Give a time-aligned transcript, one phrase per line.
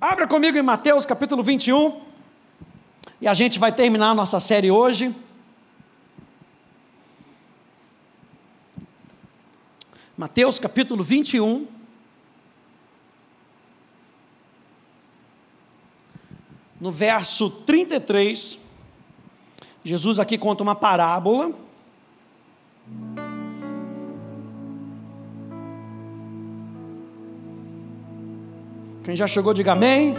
[0.00, 2.00] Abra comigo em Mateus capítulo 21.
[3.20, 5.14] E a gente vai terminar a nossa série hoje.
[10.16, 11.66] Mateus capítulo 21.
[16.80, 18.58] No verso 33,
[19.84, 21.52] Jesus aqui conta uma parábola.
[29.02, 30.14] Quem já chegou, diga amém.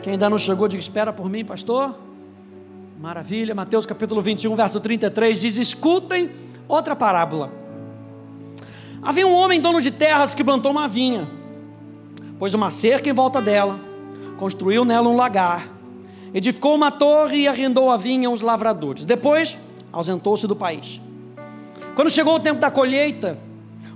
[0.00, 1.94] Quem ainda não chegou, diga espera por mim, pastor.
[3.00, 3.54] Maravilha.
[3.54, 6.30] Mateus capítulo 21, verso 33 diz: Escutem
[6.68, 7.52] outra parábola.
[9.02, 11.28] Havia um homem dono de terras que plantou uma vinha,
[12.38, 13.78] pôs uma cerca em volta dela,
[14.36, 15.68] construiu nela um lagar,
[16.32, 19.04] edificou uma torre e arrendou a vinha aos lavradores.
[19.04, 19.58] Depois,
[19.92, 21.00] ausentou-se do país.
[21.96, 23.38] Quando chegou o tempo da colheita,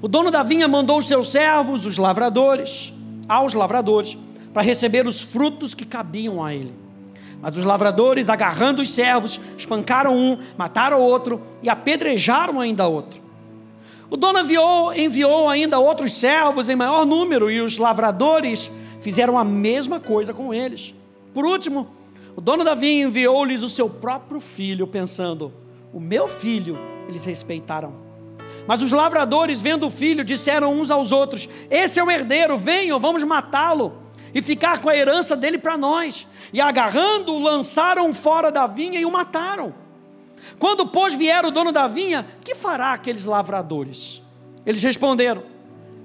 [0.02, 2.92] o dono da vinha mandou os seus servos, os lavradores,
[3.30, 4.18] aos lavradores
[4.52, 6.74] para receber os frutos que cabiam a ele.
[7.40, 13.22] Mas os lavradores, agarrando os servos, espancaram um, mataram outro e apedrejaram ainda outro.
[14.10, 19.44] O dono enviou, enviou ainda outros servos em maior número e os lavradores fizeram a
[19.44, 20.92] mesma coisa com eles.
[21.32, 21.86] Por último,
[22.34, 25.52] o dono da vinha enviou-lhes o seu próprio filho, pensando:
[25.92, 26.76] O meu filho
[27.08, 28.09] eles respeitaram.
[28.70, 33.00] Mas os lavradores, vendo o filho, disseram uns aos outros: Esse é o herdeiro, venham,
[33.00, 34.00] vamos matá-lo
[34.32, 36.24] e ficar com a herança dele para nós.
[36.52, 39.74] E agarrando-o, lançaram fora da vinha e o mataram.
[40.56, 44.22] Quando, pois, vier o dono da vinha, que fará aqueles lavradores?
[44.64, 45.42] Eles responderam: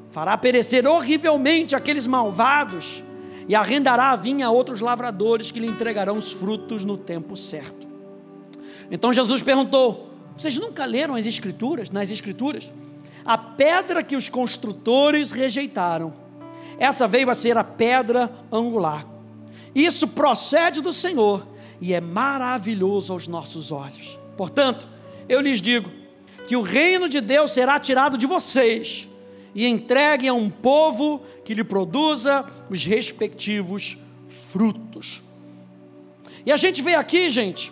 [0.10, 3.04] Fará perecer horrivelmente aqueles malvados
[3.48, 7.88] e arrendará a vinha a outros lavradores que lhe entregarão os frutos no tempo certo.
[8.90, 12.72] Então Jesus perguntou: vocês nunca leram as Escrituras, nas Escrituras?
[13.26, 16.14] A pedra que os construtores rejeitaram,
[16.78, 19.06] essa veio a ser a pedra angular.
[19.74, 21.48] Isso procede do Senhor
[21.82, 24.20] e é maravilhoso aos nossos olhos.
[24.38, 24.88] Portanto,
[25.28, 25.92] eu lhes digo
[26.46, 29.08] que o reino de Deus será tirado de vocês
[29.54, 33.98] e entregue a um povo que lhe produza os respectivos
[34.28, 35.24] frutos.
[36.46, 37.72] E a gente vê aqui, gente,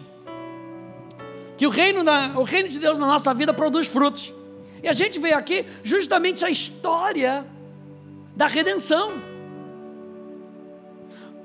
[1.58, 2.04] que o reino,
[2.36, 4.34] o reino de Deus na nossa vida produz frutos.
[4.82, 7.46] E a gente vê aqui justamente a história
[8.36, 9.14] da redenção.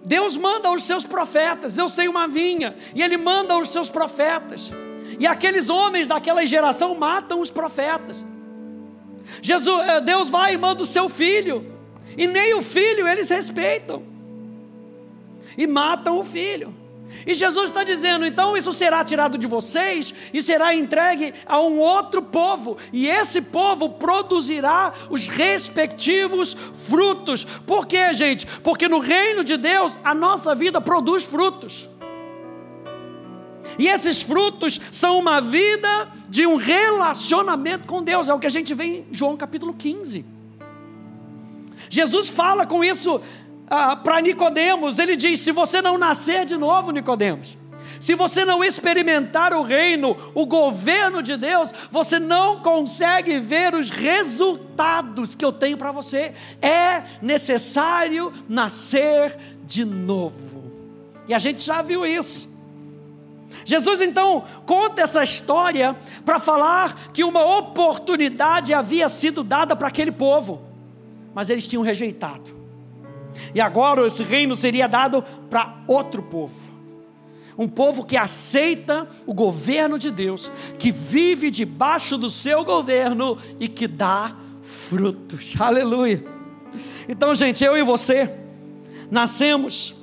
[0.04, 4.72] Deus manda os seus profetas, Deus tem uma vinha, e Ele manda os seus profetas.
[5.20, 8.24] E aqueles homens daquela geração matam os profetas.
[9.42, 11.74] Jesus, eh, Deus vai e manda o seu filho,
[12.16, 14.02] e nem o filho eles respeitam,
[15.56, 16.74] e matam o filho.
[17.26, 21.78] E Jesus está dizendo: então isso será tirado de vocês e será entregue a um
[21.78, 26.56] outro povo, e esse povo produzirá os respectivos
[26.88, 27.44] frutos.
[27.44, 28.46] Por quê, gente?
[28.46, 31.88] Porque no reino de Deus a nossa vida produz frutos.
[33.78, 38.50] E esses frutos são uma vida de um relacionamento com Deus, é o que a
[38.50, 40.24] gente vê em João capítulo 15.
[41.90, 43.20] Jesus fala com isso
[43.70, 47.58] ah, para Nicodemos, ele diz: se você não nascer de novo, Nicodemos,
[48.00, 53.90] se você não experimentar o reino, o governo de Deus, você não consegue ver os
[53.90, 56.32] resultados que eu tenho para você.
[56.62, 60.72] É necessário nascer de novo.
[61.26, 62.48] E a gente já viu isso.
[63.64, 70.12] Jesus então conta essa história para falar que uma oportunidade havia sido dada para aquele
[70.12, 70.62] povo,
[71.34, 72.57] mas eles tinham rejeitado.
[73.54, 76.76] E agora esse reino seria dado para outro povo.
[77.56, 83.68] Um povo que aceita o governo de Deus, que vive debaixo do seu governo e
[83.68, 85.54] que dá frutos.
[85.58, 86.24] Aleluia.
[87.08, 88.32] Então, gente, eu e você
[89.10, 89.96] nascemos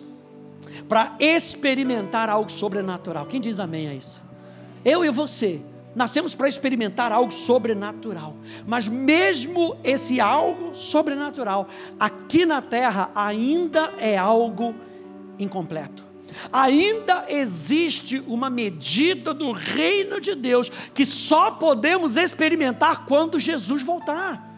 [0.90, 3.25] para experimentar algo sobrenatural.
[3.25, 4.24] Quem diz amém a isso?
[4.84, 5.62] Eu e você
[5.95, 8.35] nascemos para experimentar algo sobrenatural.
[8.67, 11.67] Mas mesmo esse algo sobrenatural,
[12.00, 14.75] aqui na terra ainda é algo
[15.39, 16.03] incompleto.
[16.51, 24.53] Ainda existe uma medida do reino de Deus que só podemos experimentar quando Jesus voltar.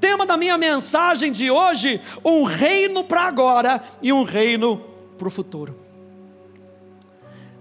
[0.00, 4.78] Tema da minha mensagem de hoje: um reino para agora e um reino
[5.16, 5.87] para o futuro.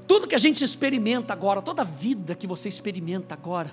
[0.08, 3.72] Tudo que a gente experimenta agora, toda a vida que você experimenta agora,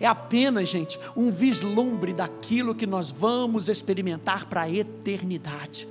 [0.00, 5.86] é apenas, gente, um vislumbre daquilo que nós vamos experimentar para a eternidade.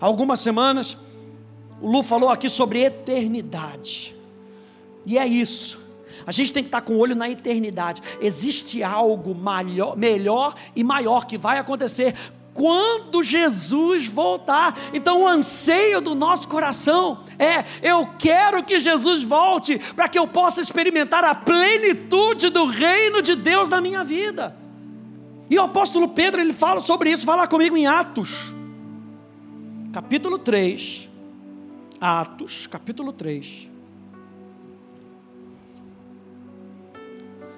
[0.00, 0.96] Há algumas semanas,
[1.80, 4.14] o Lu falou aqui sobre eternidade.
[5.06, 5.80] E é isso.
[6.26, 8.02] A gente tem que estar com o olho na eternidade.
[8.20, 12.14] Existe algo maior, melhor e maior que vai acontecer
[12.54, 14.78] quando Jesus voltar.
[14.92, 20.26] Então, o anseio do nosso coração é: eu quero que Jesus volte para que eu
[20.26, 24.56] possa experimentar a plenitude do reino de Deus na minha vida.
[25.48, 28.54] E o apóstolo Pedro, ele fala sobre isso, fala comigo em Atos,
[29.92, 31.10] capítulo 3.
[32.00, 33.70] Atos, capítulo 3.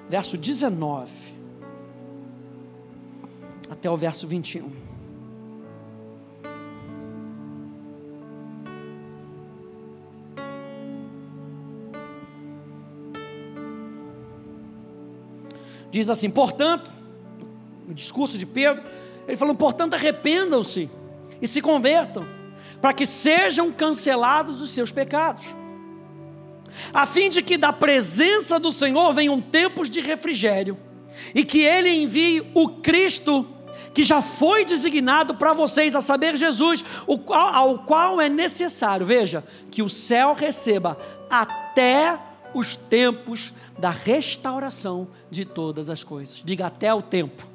[0.08, 1.34] Verso 19
[3.70, 4.83] até o verso 21.
[15.94, 16.92] Diz assim: portanto,
[17.86, 18.82] no discurso de Pedro,
[19.28, 20.90] ele falou: portanto, arrependam-se
[21.40, 22.26] e se convertam,
[22.82, 25.54] para que sejam cancelados os seus pecados,
[26.92, 30.76] a fim de que da presença do Senhor venham tempos de refrigério,
[31.32, 33.46] e que Ele envie o Cristo
[33.94, 36.84] que já foi designado para vocês, a saber, Jesus,
[37.24, 40.98] qual, ao qual é necessário, veja, que o céu receba
[41.30, 42.18] até
[42.52, 46.42] os tempos da restauração de todas as coisas.
[46.44, 47.46] Diga até o tempo.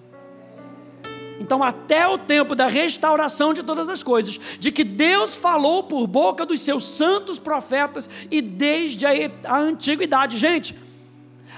[1.40, 6.06] Então, até o tempo da restauração de todas as coisas, de que Deus falou por
[6.06, 9.12] boca dos seus santos profetas e desde a,
[9.46, 10.38] a antiguidade.
[10.38, 10.76] Gente,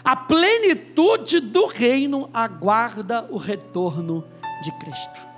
[0.04, 4.24] a plenitude do reino aguarda o retorno
[4.64, 5.31] de Cristo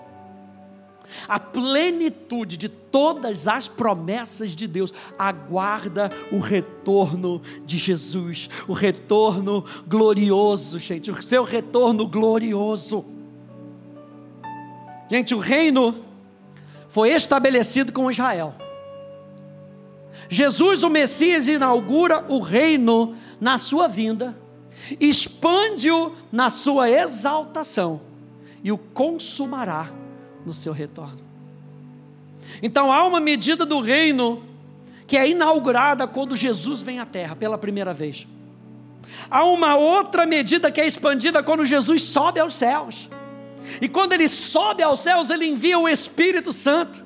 [1.28, 9.66] a plenitude de todas as promessas de Deus, aguarda o retorno de Jesus, o retorno
[9.88, 13.06] glorioso, gente, o seu retorno glorioso.
[15.10, 16.04] Gente, o reino
[16.88, 18.54] foi estabelecido com Israel.
[20.30, 24.38] Jesus, o Messias, inaugura o reino na sua vinda,
[25.00, 28.02] expande-o na sua exaltação
[28.64, 29.92] e o consumará
[30.46, 31.20] no seu retorno.
[32.62, 34.44] Então há uma medida do reino
[35.08, 38.28] que é inaugurada quando Jesus vem à terra pela primeira vez.
[39.30, 43.10] Há uma outra medida que é expandida quando Jesus sobe aos céus.
[43.82, 47.04] E quando ele sobe aos céus, ele envia o Espírito Santo.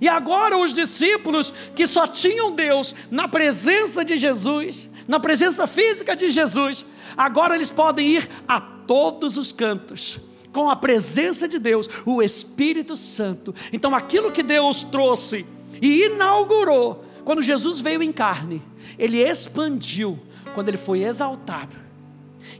[0.00, 6.16] E agora os discípulos que só tinham Deus na presença de Jesus, na presença física
[6.16, 6.84] de Jesus,
[7.16, 10.20] agora eles podem ir a todos os cantos
[10.54, 13.52] com a presença de Deus, o Espírito Santo.
[13.72, 15.44] Então, aquilo que Deus trouxe
[15.82, 18.62] e inaugurou, quando Jesus veio em carne,
[18.96, 20.18] ele expandiu
[20.54, 21.76] quando ele foi exaltado,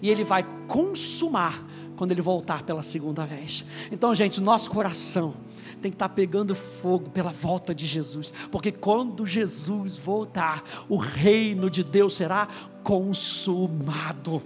[0.03, 1.65] e ele vai consumar
[1.97, 3.65] quando ele voltar pela segunda vez.
[3.93, 5.33] Então, gente, nosso coração
[5.81, 11.71] tem que estar pegando fogo pela volta de Jesus, porque quando Jesus voltar, o reino
[11.71, 12.49] de Deus será
[12.83, 14.43] consumado.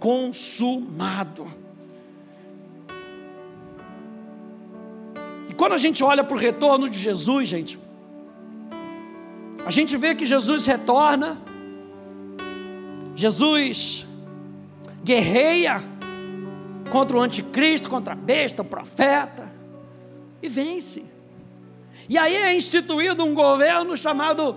[0.00, 1.59] Consumado.
[5.60, 7.78] Quando a gente olha para o retorno de Jesus, gente,
[9.62, 11.38] a gente vê que Jesus retorna,
[13.14, 14.06] Jesus
[15.04, 15.84] guerreia
[16.90, 19.52] contra o anticristo, contra a besta, o profeta,
[20.42, 21.04] e vence.
[22.08, 24.56] E aí é instituído um governo chamado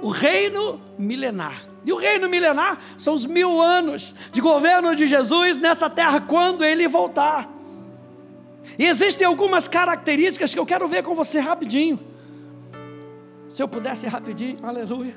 [0.00, 1.66] o Reino Milenar.
[1.84, 6.64] E o Reino Milenar são os mil anos de governo de Jesus nessa terra quando
[6.64, 7.57] ele voltar.
[8.78, 11.98] E existem algumas características que eu quero ver com você rapidinho.
[13.46, 15.14] Se eu pudesse rapidinho, aleluia.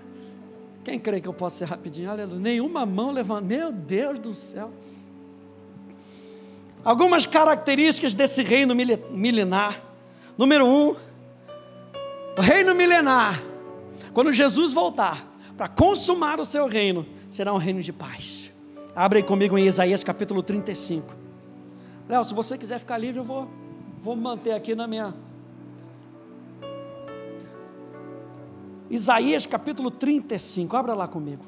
[0.84, 2.10] Quem crê que eu posso ser rapidinho?
[2.10, 2.40] Aleluia.
[2.40, 3.42] Nenhuma mão levanta.
[3.42, 4.72] Meu Deus do céu.
[6.84, 9.80] Algumas características desse reino milenar.
[10.36, 10.96] Número um,
[12.38, 13.44] o reino milenar,
[14.14, 18.50] quando Jesus voltar para consumar o seu reino, será um reino de paz.
[18.96, 21.21] Abre comigo em Isaías capítulo 35.
[22.08, 23.48] Léo, se você quiser ficar livre, eu vou,
[24.02, 25.14] vou manter aqui na minha.
[28.90, 31.46] Isaías capítulo 35, abra lá comigo.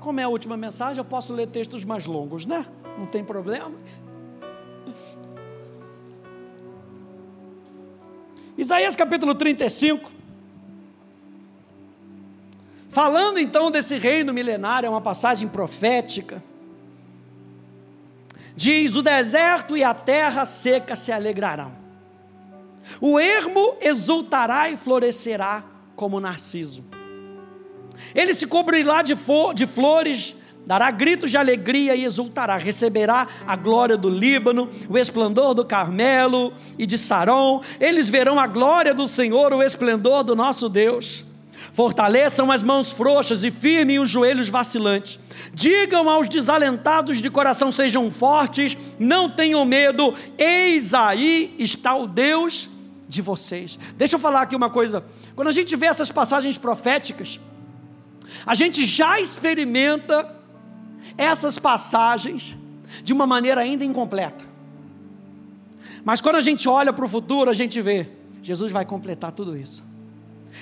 [0.00, 2.66] Como é a última mensagem, eu posso ler textos mais longos, né?
[2.98, 3.72] Não tem problema.
[8.56, 10.10] Isaías capítulo 35.
[12.94, 16.40] Falando então desse reino milenário, é uma passagem profética.
[18.54, 21.72] Diz: O deserto e a terra seca se alegrarão,
[23.00, 25.64] o ermo exultará e florescerá
[25.96, 26.84] como narciso.
[28.14, 29.16] Ele se cobrirá de,
[29.56, 35.52] de flores, dará gritos de alegria e exultará, receberá a glória do Líbano, o esplendor
[35.52, 37.60] do Carmelo e de Saron.
[37.80, 41.24] Eles verão a glória do Senhor, o esplendor do nosso Deus.
[41.74, 45.18] Fortaleçam as mãos frouxas e firmem os joelhos vacilantes.
[45.52, 52.70] Digam aos desalentados de coração: sejam fortes, não tenham medo, eis aí está o Deus
[53.08, 53.76] de vocês.
[53.96, 55.04] Deixa eu falar aqui uma coisa.
[55.34, 57.40] Quando a gente vê essas passagens proféticas,
[58.46, 60.32] a gente já experimenta
[61.18, 62.56] essas passagens
[63.02, 64.44] de uma maneira ainda incompleta.
[66.04, 68.08] Mas quando a gente olha para o futuro, a gente vê,
[68.44, 69.93] Jesus vai completar tudo isso.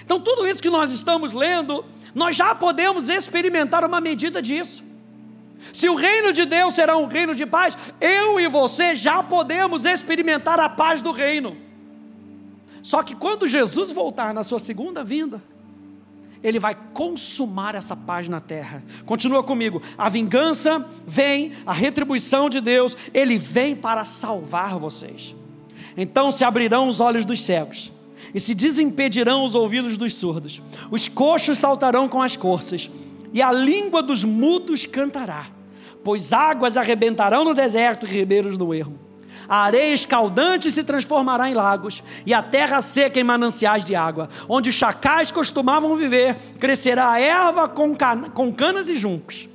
[0.04, 1.84] Então, tudo isso que nós estamos lendo,
[2.14, 4.84] nós já podemos experimentar uma medida disso.
[5.72, 9.84] Se o reino de Deus será um reino de paz, eu e você já podemos
[9.84, 11.56] experimentar a paz do reino.
[12.82, 15.40] Só que quando Jesus voltar na sua segunda vinda,
[16.42, 18.82] ele vai consumar essa paz na terra.
[19.06, 19.80] Continua comigo.
[19.96, 25.36] A vingança vem, a retribuição de Deus, ele vem para salvar vocês.
[25.96, 27.92] Então se abrirão os olhos dos cegos
[28.34, 30.62] e se desimpedirão os ouvidos dos surdos.
[30.90, 32.90] Os coxos saltarão com as corças,
[33.32, 35.46] e a língua dos mudos cantará,
[36.04, 38.98] pois águas arrebentarão no deserto e ribeiros no ermo.
[39.48, 44.28] A areia escaldante se transformará em lagos, e a terra seca em mananciais de água.
[44.48, 47.94] Onde os chacais costumavam viver, crescerá erva com,
[48.32, 49.48] com canas e juncos.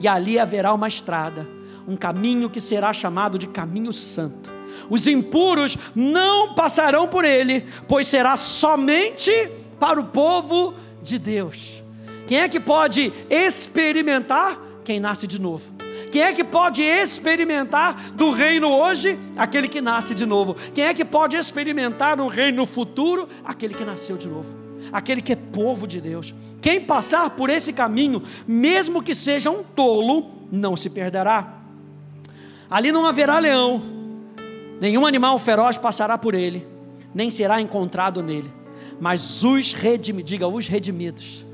[0.00, 1.48] E ali haverá uma estrada,
[1.86, 4.53] um caminho que será chamado de caminho santo
[4.88, 9.30] os impuros não passarão por ele, pois será somente
[9.78, 11.82] para o povo de Deus.
[12.26, 14.58] Quem é que pode experimentar?
[14.84, 15.72] Quem nasce de novo.
[16.10, 19.18] Quem é que pode experimentar do reino hoje?
[19.36, 20.54] Aquele que nasce de novo.
[20.74, 23.28] Quem é que pode experimentar o reino futuro?
[23.44, 24.54] Aquele que nasceu de novo.
[24.92, 26.34] Aquele que é povo de Deus.
[26.60, 31.52] Quem passar por esse caminho, mesmo que seja um tolo, não se perderá.
[32.70, 33.82] Ali não haverá leão,
[34.80, 36.66] Nenhum animal feroz passará por ele,
[37.14, 38.52] nem será encontrado nele.
[39.00, 41.44] Mas os redimidos, diga os redimidos.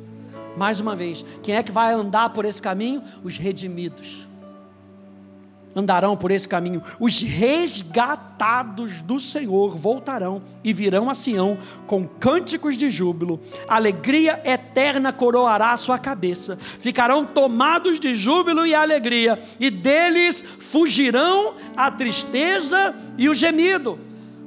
[0.57, 3.03] Mais uma vez, quem é que vai andar por esse caminho?
[3.23, 4.30] Os redimidos
[5.75, 6.83] andarão por esse caminho.
[6.99, 13.41] Os resgatados do Senhor voltarão e virão a Sião com cânticos de júbilo.
[13.69, 16.59] Alegria eterna coroará a sua cabeça.
[16.79, 23.99] Ficarão tomados de júbilo e alegria, e deles fugirão a tristeza e o gemido.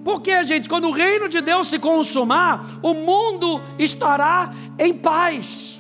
[0.04, 5.73] Porque, gente, quando o reino de Deus se consumar, o mundo estará em paz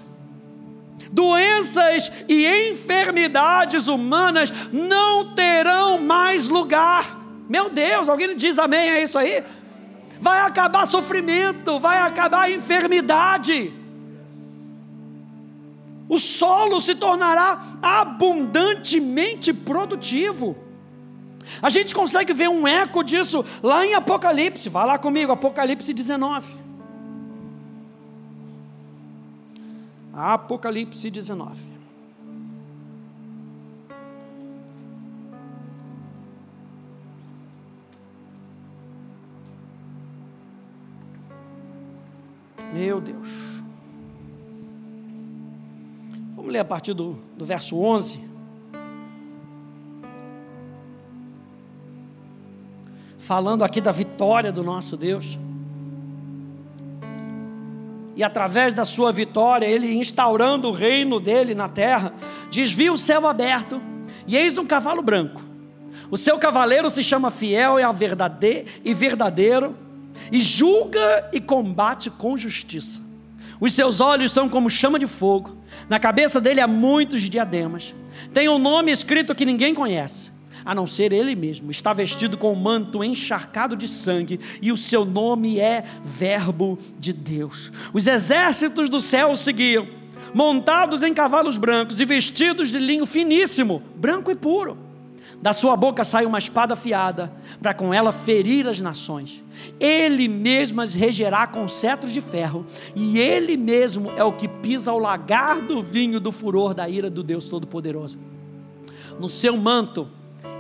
[1.14, 7.20] doenças e enfermidades humanas não terão mais lugar.
[7.48, 9.44] Meu Deus, alguém diz amém a isso aí?
[10.20, 13.72] Vai acabar sofrimento, vai acabar enfermidade.
[16.10, 20.58] O solo se tornará abundantemente produtivo.
[21.62, 24.70] A gente consegue ver um eco disso lá em Apocalipse.
[24.70, 26.63] Vai lá comigo, Apocalipse 19.
[30.14, 31.74] Apocalipse 19.
[42.72, 43.64] Meu Deus.
[46.36, 48.20] Vamos ler a partir do, do verso 11.
[53.18, 55.40] Falando aqui da vitória do nosso Deus
[58.16, 62.14] e através da sua vitória, ele instaurando o reino dele na terra,
[62.52, 63.82] desvia o céu aberto,
[64.28, 65.42] e eis um cavalo branco.
[66.12, 69.76] O seu cavaleiro se chama fiel e verdadeiro,
[70.32, 73.02] e julga e combate com justiça.
[73.60, 75.58] Os seus olhos são como chama de fogo,
[75.90, 77.96] na cabeça dele há muitos diademas.
[78.34, 80.33] Tem um nome escrito que ninguém conhece
[80.66, 81.72] a não ser ele mesmo.
[81.72, 87.14] Está vestido com um manto encharcado de sangue, e o seu nome é Verbo de
[87.14, 87.72] Deus.
[87.94, 89.88] Os exércitos do céu o seguiam,
[90.34, 94.78] montados em cavalos brancos e vestidos de linho finíssimo, branco e puro.
[95.42, 97.30] Da sua boca sai uma espada afiada,
[97.62, 99.44] para com ela ferir as nações.
[99.78, 102.66] Ele mesmo as regerá com cetros de ferro,
[102.96, 107.10] e ele mesmo é o que pisa o lagar do vinho do furor da ira
[107.10, 108.18] do Deus Todo-Poderoso.
[109.20, 110.08] No seu manto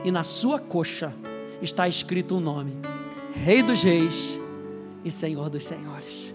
[0.03, 1.13] e na sua coxa
[1.61, 2.73] está escrito um nome:
[3.33, 4.39] Rei dos Reis
[5.03, 6.33] e Senhor dos Senhores.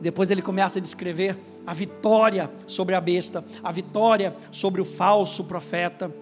[0.00, 5.44] Depois ele começa a descrever a vitória sobre a besta, a vitória sobre o falso
[5.44, 6.14] profeta.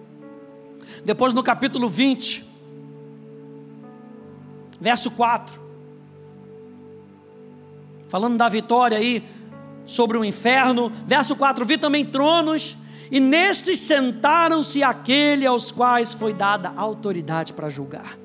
[1.03, 2.45] Depois no capítulo 20,
[4.79, 5.59] verso 4,
[8.07, 9.23] falando da vitória aí
[9.85, 12.77] sobre o inferno, verso 4: vi também tronos
[13.11, 18.17] e nestes sentaram-se aquele aos quais foi dada autoridade para julgar.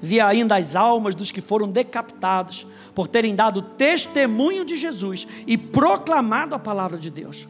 [0.00, 5.56] Vi ainda as almas dos que foram decapitados por terem dado testemunho de Jesus e
[5.56, 7.48] proclamado a palavra de Deus.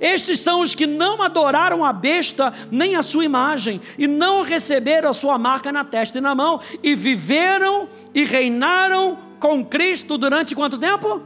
[0.00, 5.10] Estes são os que não adoraram a besta nem a sua imagem, e não receberam
[5.10, 10.54] a sua marca na testa e na mão, e viveram e reinaram com Cristo durante
[10.54, 11.22] quanto tempo?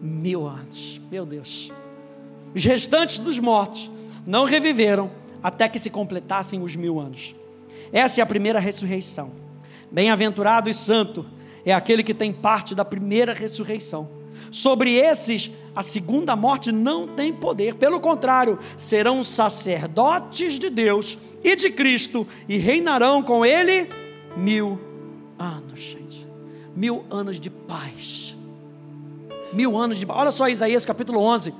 [0.00, 1.00] Mil anos.
[1.10, 1.72] Meu Deus.
[2.54, 3.90] Os restantes dos mortos
[4.28, 5.10] não reviveram
[5.42, 7.34] até que se completassem os mil anos.
[7.90, 9.32] Essa é a primeira ressurreição.
[9.90, 11.24] Bem-aventurado e santo
[11.64, 14.06] é aquele que tem parte da primeira ressurreição.
[14.50, 21.56] Sobre esses, a segunda morte não tem poder, pelo contrário, serão sacerdotes de Deus e
[21.56, 23.88] de Cristo e reinarão com Ele
[24.36, 24.78] mil
[25.38, 26.26] anos, gente.
[26.76, 28.36] Mil anos de paz.
[29.54, 30.18] Mil anos de paz.
[30.18, 31.54] Olha só Isaías capítulo 11,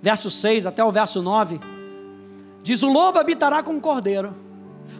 [0.00, 1.73] verso 6 até o verso 9.
[2.64, 4.34] Diz: O lobo habitará com o cordeiro,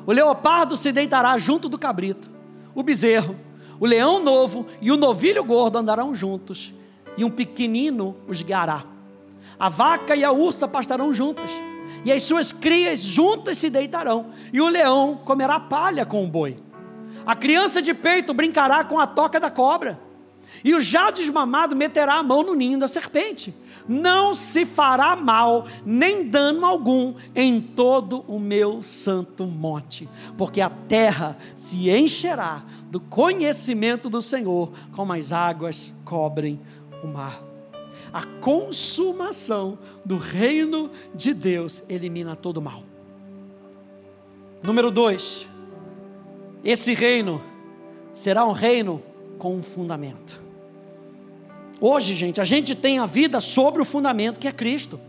[0.06, 2.30] o leopardo se deitará junto do cabrito,
[2.74, 3.34] o bezerro,
[3.80, 6.72] o leão novo e o novilho gordo andarão juntos
[7.16, 8.84] e um pequenino os guiará.
[9.58, 11.50] A vaca e a ursa pastarão juntas,
[12.04, 16.58] e as suas crias juntas se deitarão, e o leão comerá palha com o boi.
[17.24, 19.98] A criança de peito brincará com a toca da cobra,
[20.64, 23.54] e o já desmamado meterá a mão no ninho da serpente.
[23.86, 30.70] Não se fará mal, nem dano algum em todo o meu santo monte, porque a
[30.70, 36.58] terra se encherá do conhecimento do Senhor, como as águas cobrem
[37.02, 37.44] o mar.
[38.10, 42.82] A consumação do reino de Deus elimina todo o mal.
[44.62, 45.46] Número dois,
[46.64, 47.42] esse reino
[48.14, 49.02] será um reino
[49.36, 50.43] com um fundamento.
[51.80, 55.00] Hoje, gente, a gente tem a vida sobre o fundamento que é Cristo.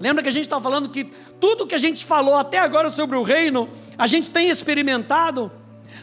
[0.00, 1.04] Lembra que a gente está falando que
[1.40, 5.50] tudo que a gente falou até agora sobre o reino, a gente tem experimentado,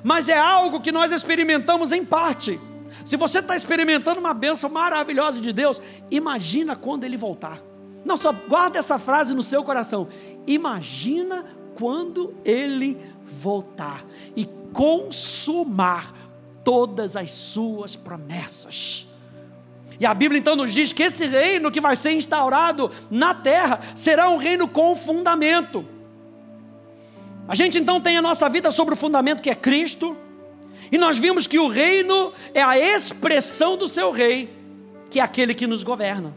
[0.04, 2.60] mas é algo que nós experimentamos em parte.
[3.06, 7.62] Se você está experimentando uma bênção maravilhosa de Deus, imagina quando ele voltar.
[8.04, 10.08] Não, só guarda essa frase no seu coração.
[10.46, 14.06] Imagina quando ele voltar
[14.36, 16.14] e consumar
[16.64, 19.08] todas as suas promessas.
[20.00, 23.80] E a Bíblia então nos diz que esse reino que vai ser instaurado na terra
[23.96, 25.86] será um reino com fundamento.
[27.48, 30.18] A gente então tem a nossa vida sobre o fundamento que é Cristo,
[30.92, 34.54] e nós vimos que o reino é a expressão do seu rei,
[35.10, 36.36] que é aquele que nos governa.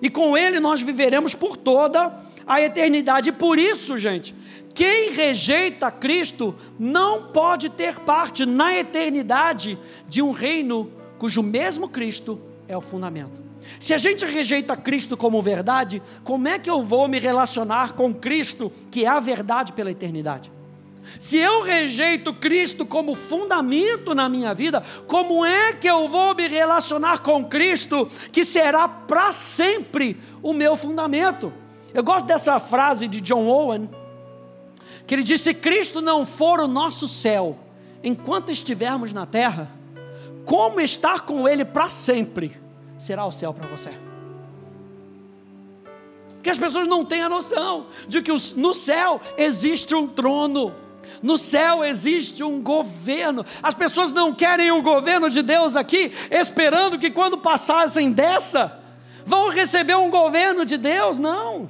[0.00, 2.14] E com ele nós viveremos por toda
[2.46, 3.30] a eternidade.
[3.30, 4.34] E por isso, gente,
[4.74, 12.40] quem rejeita Cristo não pode ter parte na eternidade de um reino cujo mesmo Cristo
[12.68, 13.40] é o fundamento.
[13.80, 18.14] Se a gente rejeita Cristo como verdade, como é que eu vou me relacionar com
[18.14, 20.50] Cristo, que é a verdade pela eternidade?
[21.18, 26.48] Se eu rejeito Cristo como fundamento na minha vida, como é que eu vou me
[26.48, 31.52] relacionar com Cristo, que será para sempre o meu fundamento?
[31.94, 33.88] Eu gosto dessa frase de John Owen,
[35.06, 37.56] que ele disse: Se Cristo não for o nosso céu,
[38.02, 39.70] enquanto estivermos na terra,
[40.46, 42.58] como estar com Ele para sempre
[42.96, 43.90] será o céu para você?
[46.36, 50.72] Porque as pessoas não têm a noção de que no céu existe um trono
[51.22, 53.44] no céu existe um governo.
[53.62, 58.80] As pessoas não querem o governo de Deus aqui, esperando que quando passassem dessa,
[59.24, 61.18] vão receber um governo de Deus.
[61.18, 61.68] Não.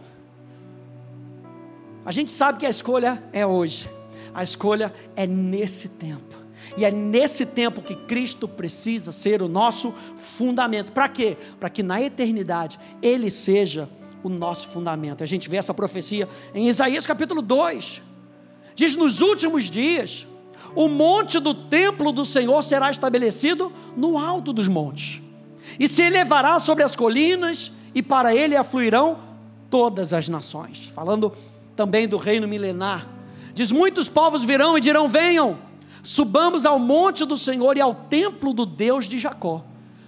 [2.05, 3.91] A gente sabe que a escolha é hoje.
[4.35, 6.37] A escolha é nesse tempo.
[6.77, 10.93] E é nesse tempo que Cristo precisa ser o nosso fundamento.
[10.93, 11.37] Para quê?
[11.59, 13.89] Para que na eternidade Ele seja
[14.23, 15.23] o nosso fundamento.
[15.23, 18.03] A gente vê essa profecia em Isaías capítulo 2.
[18.75, 20.27] Diz: nos últimos dias,
[20.75, 25.23] o monte do templo do Senhor será estabelecido no alto dos montes,
[25.79, 29.19] e se elevará sobre as colinas, e para ele afluirão
[29.71, 30.91] todas as nações.
[30.95, 31.33] Falando
[31.75, 33.09] também do reino milenar.
[33.55, 35.59] Diz: muitos povos virão e dirão: venham,
[36.07, 39.65] subamos ao monte do Senhor e ao templo do Deus de Jacó,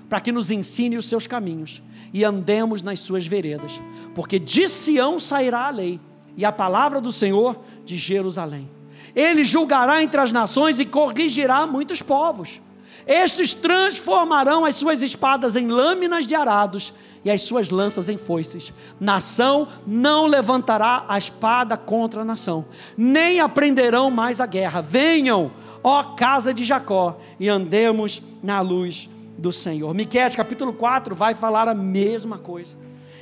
[0.08, 1.82] para que nos ensine os seus caminhos
[2.14, 3.82] e andemos nas suas veredas,
[4.14, 5.98] porque de Sião sairá a lei
[6.36, 8.70] e a palavra do Senhor de Jerusalém.
[9.12, 12.60] Ele julgará entre as nações e corrigirá muitos povos.
[13.04, 16.92] Estes transformarão as suas espadas em lâminas de arados
[17.24, 18.72] e as suas lanças em foices.
[19.00, 24.80] Nação não levantará a espada contra a nação, nem aprenderão mais a guerra.
[24.80, 25.50] Venham,
[25.82, 29.94] ó casa de Jacó, e andemos na luz do Senhor.
[29.94, 32.76] Miqueias capítulo 4 vai falar a mesma coisa.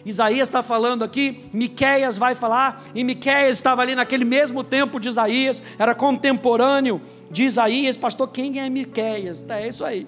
[0.04, 5.08] Isaías está falando aqui, Miqueias vai falar, e Miqueias estava ali naquele mesmo tempo de
[5.08, 7.96] Isaías, era contemporâneo de Isaías.
[7.96, 9.44] Pastor, quem é Miqueias?
[9.48, 10.06] É isso aí.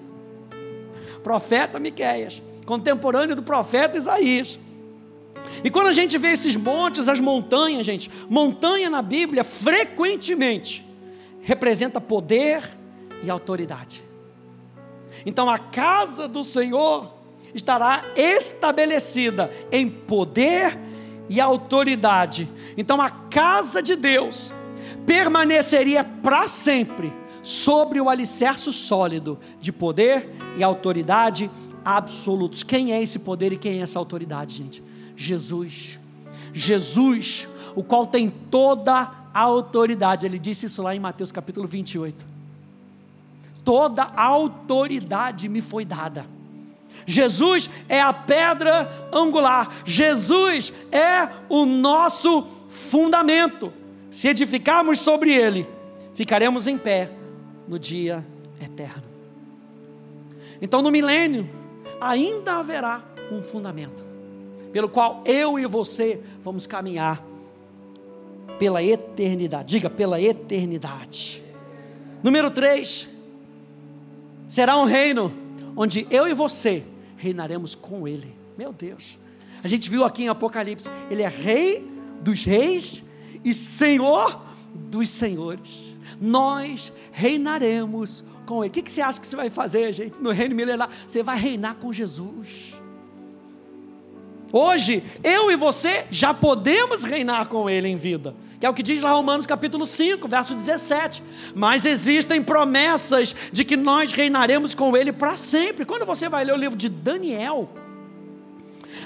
[1.21, 4.57] Profeta Miqueias, contemporâneo do profeta Isaías.
[5.63, 10.88] E quando a gente vê esses montes, as montanhas, gente, montanha na Bíblia frequentemente
[11.49, 12.61] representa poder
[13.23, 14.03] e autoridade.
[15.25, 17.11] Então a casa do Senhor
[17.55, 20.77] estará estabelecida em poder
[21.27, 22.47] e autoridade.
[22.77, 24.53] Então a casa de Deus
[25.07, 31.49] permaneceria para sempre sobre o alicerce sólido de poder e autoridade
[31.83, 32.61] absolutos.
[32.61, 34.83] Quem é esse poder e quem é essa autoridade, gente?
[35.15, 35.99] Jesus.
[36.53, 40.25] Jesus, o qual tem toda a autoridade.
[40.25, 42.25] Ele disse isso lá em Mateus capítulo 28.
[43.63, 46.25] Toda autoridade me foi dada.
[47.05, 49.69] Jesus é a pedra angular.
[49.85, 53.71] Jesus é o nosso fundamento.
[54.11, 55.67] Se edificarmos sobre ele,
[56.13, 57.11] ficaremos em pé
[57.67, 58.25] no dia
[58.61, 59.03] eterno.
[60.61, 61.49] Então, no milênio,
[62.01, 64.03] ainda haverá um fundamento
[64.71, 67.23] pelo qual eu e você vamos caminhar
[68.59, 69.69] pela eternidade.
[69.69, 71.41] Diga, pela eternidade.
[72.21, 73.07] Número 3.
[74.47, 75.33] Será um reino
[75.75, 76.83] onde eu e você
[77.15, 78.35] reinaremos com Ele.
[78.57, 79.17] Meu Deus.
[79.63, 81.89] A gente viu aqui em Apocalipse, Ele é Rei
[82.21, 83.03] dos Reis
[83.43, 84.41] e Senhor
[84.73, 85.97] dos Senhores.
[86.19, 88.69] Nós reinaremos com Ele.
[88.69, 90.89] O que, que você acha que você vai fazer, gente, no reino milenar?
[91.07, 92.79] Você vai reinar com Jesus.
[94.51, 98.83] Hoje, eu e você já podemos reinar com Ele em vida, que é o que
[98.83, 101.23] diz lá Romanos capítulo 5, verso 17.
[101.55, 105.85] Mas existem promessas de que nós reinaremos com Ele para sempre.
[105.85, 107.69] Quando você vai ler o livro de Daniel,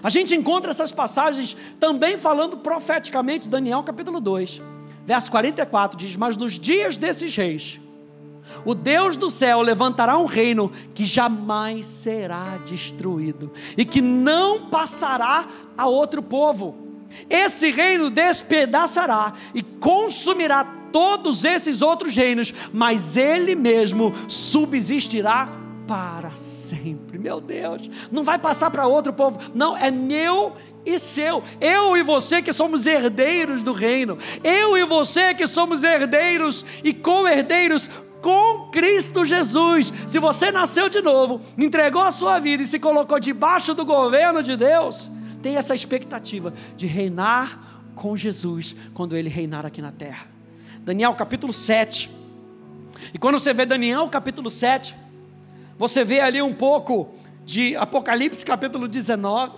[0.01, 4.59] a gente encontra essas passagens também falando profeticamente, Daniel capítulo 2,
[5.05, 7.79] verso 44 diz: Mas nos dias desses reis,
[8.65, 15.47] o Deus do céu levantará um reino que jamais será destruído e que não passará
[15.77, 16.92] a outro povo.
[17.30, 25.49] Esse reino despedaçará e consumirá todos esses outros reinos, mas ele mesmo subsistirá
[25.88, 27.17] para sempre.
[27.17, 30.54] Meu Deus, não vai passar para outro povo, não, é meu
[30.86, 31.43] e seu.
[31.60, 34.17] Eu e você que somos herdeiros do reino.
[34.43, 37.89] Eu e você que somos herdeiros e co-herdeiros
[38.21, 39.91] com Cristo Jesus.
[40.08, 44.41] Se você nasceu de novo, entregou a sua vida e se colocou debaixo do governo
[44.41, 45.12] de Deus,
[45.43, 50.25] tem essa expectativa de reinar com Jesus quando ele reinar aqui na terra.
[50.79, 52.10] Daniel capítulo 7.
[53.13, 54.95] E quando você vê Daniel capítulo 7,
[55.77, 57.13] você vê ali um pouco
[57.45, 59.58] de Apocalipse capítulo 19,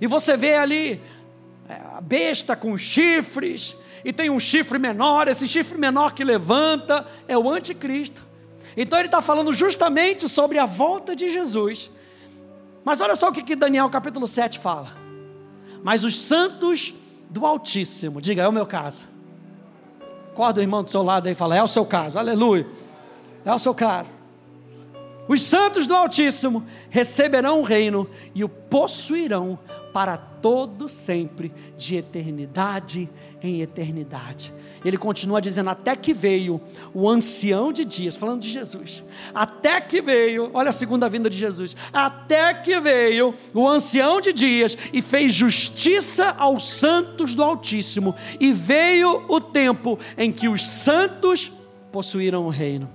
[0.00, 1.00] e você vê ali
[1.68, 7.04] é, a besta com chifres, e tem um chifre menor, esse chifre menor que levanta
[7.26, 8.24] é o anticristo.
[8.76, 11.90] Então ele está falando justamente sobre a volta de Jesus.
[12.84, 15.07] Mas olha só o que, que Daniel capítulo 7 fala.
[15.82, 16.94] Mas os santos
[17.30, 19.06] do Altíssimo, diga, é o meu caso.
[20.32, 22.66] Acorda o irmão do seu lado aí e fala, é o seu caso, aleluia.
[23.44, 24.17] É o seu caso.
[25.28, 29.58] Os santos do Altíssimo receberão o reino e o possuirão
[29.92, 33.08] para todo sempre, de eternidade
[33.42, 34.54] em eternidade.
[34.84, 36.60] Ele continua dizendo: até que veio
[36.94, 41.36] o ancião de dias, falando de Jesus, até que veio, olha a segunda vinda de
[41.36, 48.14] Jesus, até que veio o ancião de dias e fez justiça aos santos do Altíssimo,
[48.38, 51.52] e veio o tempo em que os santos
[51.90, 52.88] possuíram o reino.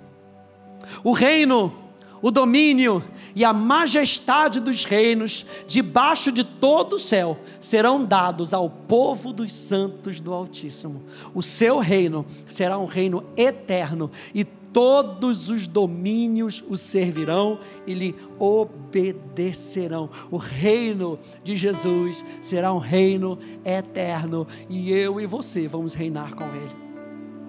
[1.03, 1.82] O reino
[2.23, 3.03] o domínio
[3.35, 9.51] e a majestade dos reinos debaixo de todo o céu serão dados ao povo dos
[9.51, 11.03] santos do Altíssimo.
[11.35, 18.15] O seu reino será um reino eterno e todos os domínios o servirão e lhe
[18.39, 20.09] obedecerão.
[20.31, 26.45] O reino de Jesus será um reino eterno e eu e você vamos reinar com
[26.45, 26.71] ele.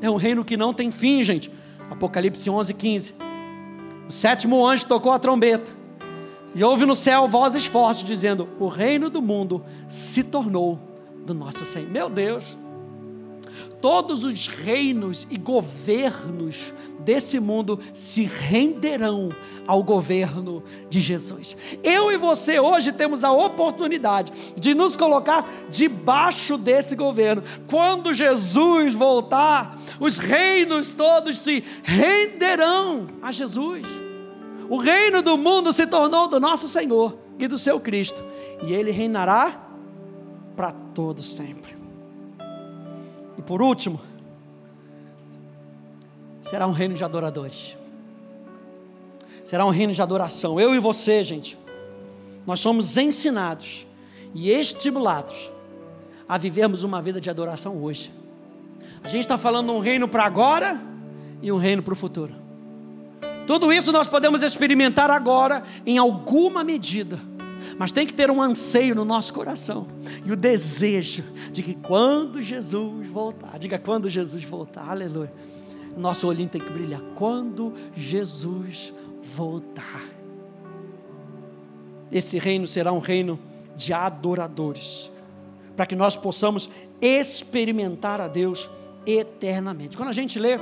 [0.03, 1.49] É um reino que não tem fim, gente.
[1.89, 3.34] Apocalipse 11, 15.
[4.09, 5.71] O sétimo anjo tocou a trombeta.
[6.55, 10.79] E houve no céu vozes fortes dizendo: O reino do mundo se tornou
[11.25, 11.91] do nosso Senhor.
[11.91, 12.57] Meu Deus!
[13.81, 19.31] Todos os reinos e governos desse mundo se renderão
[19.67, 21.57] ao governo de Jesus.
[21.83, 27.43] Eu e você hoje temos a oportunidade de nos colocar debaixo desse governo.
[27.69, 33.87] Quando Jesus voltar, os reinos todos se renderão a Jesus.
[34.69, 38.23] O reino do mundo se tornou do nosso Senhor e do seu Cristo,
[38.63, 39.61] e ele reinará
[40.57, 41.84] para todo sempre.
[43.47, 44.01] Por último,
[46.41, 47.77] será um reino de adoradores.
[49.45, 50.59] Será um reino de adoração.
[50.59, 51.59] Eu e você, gente,
[52.47, 53.87] nós somos ensinados
[54.35, 55.51] e estimulados
[56.29, 58.11] a vivermos uma vida de adoração hoje.
[59.03, 60.81] A gente está falando um reino para agora
[61.43, 62.33] e um reino para o futuro.
[63.47, 67.19] Tudo isso nós podemos experimentar agora, em alguma medida,
[67.79, 69.87] mas tem que ter um anseio no nosso coração
[70.25, 75.33] e o desejo de que quando Jesus voltar, diga quando Jesus voltar, aleluia,
[75.97, 77.01] nosso olhinho tem que brilhar.
[77.15, 80.03] Quando Jesus voltar,
[82.11, 83.39] esse reino será um reino
[83.77, 85.11] de adoradores,
[85.77, 88.71] para que nós possamos experimentar a Deus
[89.07, 89.97] eternamente.
[89.97, 90.59] Quando a gente lê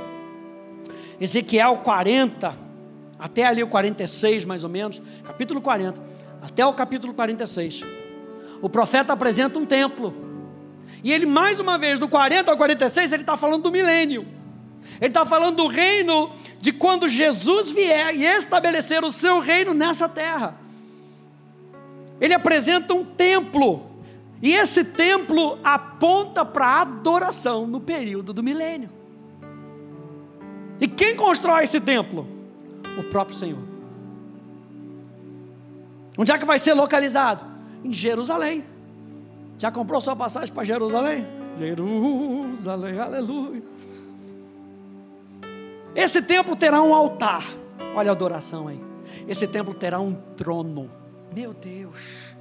[1.19, 2.57] Ezequiel 40,
[3.19, 6.01] até ali o 46 mais ou menos, capítulo 40,
[6.43, 7.85] até o capítulo 46,
[8.61, 10.13] o profeta apresenta um templo.
[11.01, 14.27] E ele, mais uma vez, do 40 ao 46, ele está falando do milênio.
[14.99, 20.09] Ele está falando do reino de quando Jesus vier e estabelecer o seu reino nessa
[20.09, 20.57] terra.
[22.19, 23.89] Ele apresenta um templo.
[24.41, 28.89] E esse templo aponta para a adoração no período do milênio.
[30.81, 32.27] E quem constrói esse templo?
[32.97, 33.72] O próprio Senhor.
[36.17, 37.43] Onde é que vai ser localizado?
[37.83, 38.63] Em Jerusalém.
[39.57, 41.25] Já comprou sua passagem para Jerusalém?
[41.59, 43.63] Jerusalém, aleluia.
[45.95, 47.45] Esse templo terá um altar.
[47.95, 48.79] Olha a adoração aí.
[49.27, 50.89] Esse templo terá um trono.
[51.33, 52.35] Meu Deus.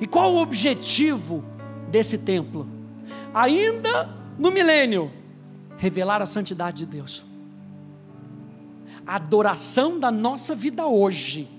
[0.00, 1.44] E qual o objetivo
[1.88, 2.66] desse templo?
[3.32, 4.08] Ainda
[4.38, 5.10] no milênio,
[5.76, 7.24] revelar a santidade de Deus.
[9.06, 11.55] A adoração da nossa vida hoje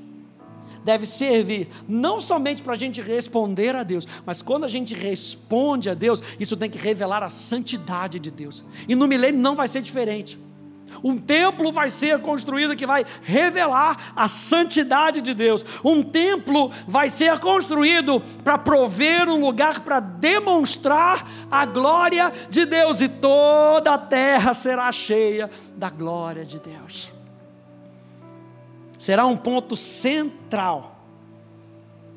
[0.84, 5.90] deve servir não somente para a gente responder a Deus, mas quando a gente responde
[5.90, 8.64] a Deus, isso tem que revelar a santidade de Deus.
[8.88, 10.40] E no milênio não vai ser diferente.
[11.04, 15.64] Um templo vai ser construído que vai revelar a santidade de Deus.
[15.84, 23.02] Um templo vai ser construído para prover um lugar para demonstrar a glória de Deus,
[23.02, 27.17] e toda a terra será cheia da glória de Deus.
[28.98, 30.98] Será um ponto central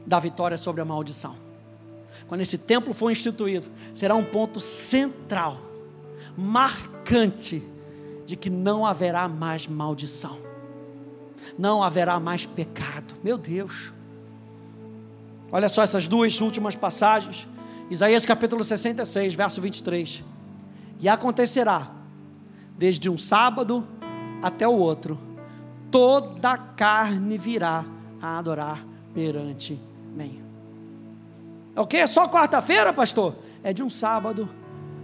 [0.07, 1.37] da vitória sobre a maldição.
[2.27, 5.59] Quando esse templo for instituído, será um ponto central,
[6.37, 7.62] marcante
[8.25, 10.38] de que não haverá mais maldição,
[11.59, 13.14] não haverá mais pecado.
[13.23, 13.93] Meu Deus.
[15.53, 17.49] Olha só essas duas últimas passagens.
[17.90, 20.23] Isaías capítulo 66, verso 23.
[21.01, 21.90] E acontecerá,
[22.79, 23.85] desde um sábado
[24.40, 25.19] até o outro,
[25.90, 27.85] toda carne virá
[28.20, 29.79] a adorar perante
[30.14, 30.42] mim.
[31.74, 31.96] É o que?
[31.96, 33.37] É só quarta-feira, pastor?
[33.62, 34.48] É de um sábado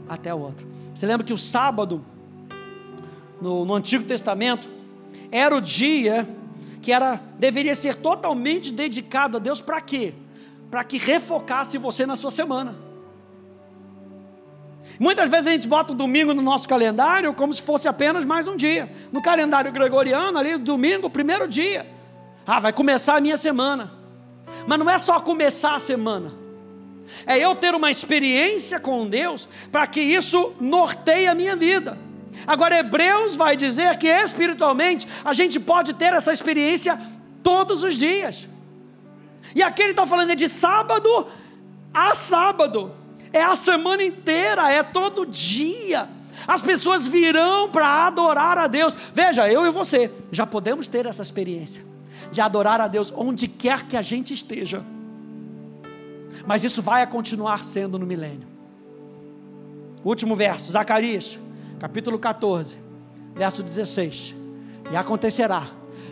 [0.08, 0.66] até o outro.
[0.94, 2.04] Você lembra que o sábado
[3.40, 4.68] no, no Antigo Testamento,
[5.30, 6.28] era o dia
[6.80, 10.14] que era deveria ser totalmente dedicado a Deus para quê?
[10.70, 12.74] Para que refocasse você na sua semana.
[14.98, 18.48] Muitas vezes a gente bota o domingo no nosso calendário como se fosse apenas mais
[18.48, 18.90] um dia.
[19.12, 21.86] No calendário gregoriano, ali, domingo, primeiro dia.
[22.46, 23.92] Ah, vai começar a minha semana.
[24.66, 26.32] Mas não é só começar a semana.
[27.26, 31.98] É eu ter uma experiência com Deus para que isso norteie a minha vida.
[32.46, 36.98] Agora, Hebreus vai dizer que espiritualmente a gente pode ter essa experiência
[37.42, 38.48] todos os dias.
[39.54, 41.26] E aqui ele está falando de sábado
[41.94, 42.92] a sábado,
[43.32, 46.08] é a semana inteira, é todo dia.
[46.46, 48.96] As pessoas virão para adorar a Deus.
[49.12, 51.84] Veja, eu e você já podemos ter essa experiência
[52.30, 54.84] de adorar a Deus onde quer que a gente esteja.
[56.46, 58.46] Mas isso vai continuar sendo no milênio.
[60.04, 61.38] Último verso, Zacarias
[61.78, 62.78] capítulo 14,
[63.34, 64.34] verso 16.
[64.90, 65.66] E acontecerá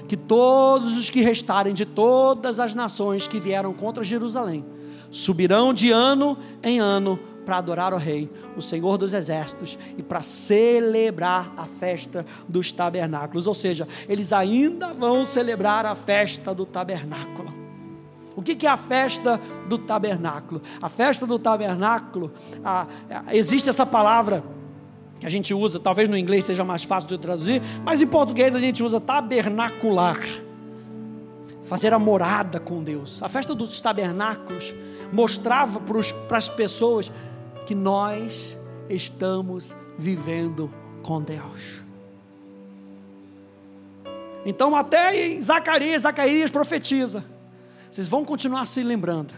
[0.09, 4.65] que todos os que restarem de todas as nações que vieram contra Jerusalém
[5.11, 10.23] subirão de ano em ano para adorar o Rei, o Senhor dos Exércitos, e para
[10.23, 13.47] celebrar a festa dos tabernáculos.
[13.47, 17.53] Ou seja, eles ainda vão celebrar a festa do tabernáculo.
[18.37, 20.61] O que é a festa do tabernáculo?
[20.83, 22.33] A festa do tabernáculo,
[22.65, 24.43] a, a, existe essa palavra
[25.21, 28.55] que a gente usa, talvez no inglês seja mais fácil de traduzir, mas em português
[28.55, 30.19] a gente usa tabernacular.
[31.63, 33.23] Fazer a morada com Deus.
[33.23, 34.75] A festa dos tabernáculos
[35.15, 37.11] mostrava para as pessoas
[37.67, 38.59] que nós
[38.91, 40.69] estamos vivendo
[41.05, 41.85] com Deus.
[44.45, 47.25] Então, até em Zacarias, Zacarias profetiza.
[47.89, 49.33] Vocês vão continuar se lembrando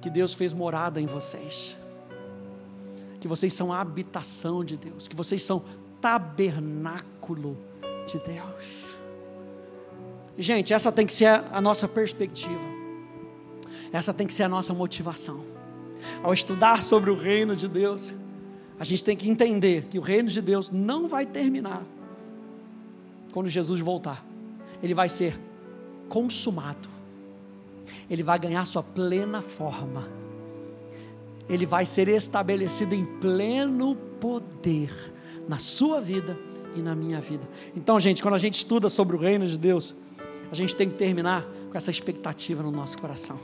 [0.00, 1.76] que Deus fez morada em vocês,
[3.20, 5.62] que vocês são a habitação de Deus, que vocês são
[6.00, 7.58] tabernáculo
[8.06, 8.88] de Deus.
[10.38, 12.77] Gente, essa tem que ser a nossa perspectiva,
[13.92, 15.40] essa tem que ser a nossa motivação.
[16.22, 18.14] Ao estudar sobre o reino de Deus,
[18.78, 21.84] a gente tem que entender que o reino de Deus não vai terminar
[23.32, 24.24] quando Jesus voltar,
[24.82, 25.38] ele vai ser
[26.08, 26.88] consumado,
[28.08, 30.08] ele vai ganhar sua plena forma,
[31.48, 34.90] ele vai ser estabelecido em pleno poder
[35.48, 36.38] na sua vida
[36.74, 37.48] e na minha vida.
[37.76, 39.94] Então, gente, quando a gente estuda sobre o reino de Deus,
[40.50, 43.38] a gente tem que terminar com essa expectativa no nosso coração.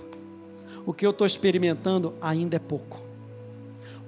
[0.87, 3.03] O que eu estou experimentando ainda é pouco.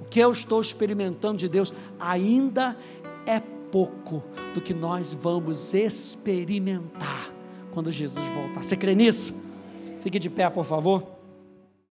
[0.01, 2.77] O que eu estou experimentando de Deus ainda
[3.25, 4.23] é pouco
[4.55, 7.33] do que nós vamos experimentar
[7.73, 8.63] quando Jesus voltar.
[8.63, 9.35] Você crê nisso?
[10.01, 11.16] Fique de pé, por favor.